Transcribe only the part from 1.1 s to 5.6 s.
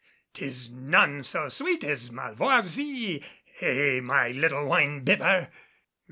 so sweet as malvoisie, eh, my little wine bibber?"